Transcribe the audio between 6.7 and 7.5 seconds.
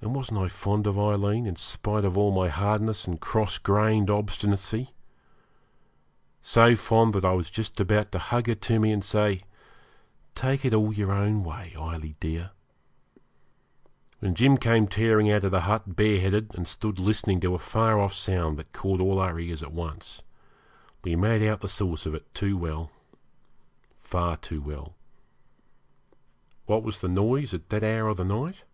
fond that I was